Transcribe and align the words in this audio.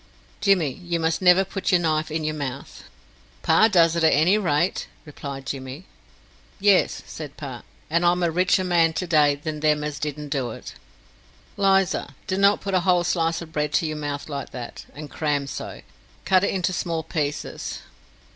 "Jimmy, 0.39 0.73
you 0.73 0.99
must 0.99 1.21
never 1.21 1.45
put 1.45 1.71
your 1.71 1.79
knife 1.79 2.09
in 2.09 2.23
your 2.23 2.33
mouth." 2.33 2.85
"Pa 3.43 3.67
does 3.67 3.95
at 3.95 4.03
any 4.03 4.35
rate," 4.35 4.87
replied 5.05 5.45
Jimmy. 5.45 5.85
"Yes," 6.59 7.03
said 7.05 7.37
pa; 7.37 7.61
"and 7.87 8.03
I'm 8.03 8.23
a 8.23 8.31
richer 8.31 8.63
man 8.63 8.93
today 8.93 9.35
than 9.35 9.59
them 9.59 9.83
as 9.83 9.99
didn't 9.99 10.29
do 10.29 10.49
it." 10.53 10.73
"Liza, 11.55 12.15
do 12.25 12.35
not 12.39 12.61
put 12.61 12.73
a 12.73 12.79
whole 12.79 13.03
slice 13.03 13.43
of 13.43 13.51
bread 13.53 13.73
to 13.73 13.85
your 13.85 13.95
mouth 13.95 14.27
like 14.27 14.49
that, 14.49 14.87
and 14.95 15.07
cram 15.11 15.45
so. 15.45 15.81
Cut 16.25 16.43
it 16.43 16.49
into 16.49 16.73
small 16.73 17.03
pieces." 17.03 17.81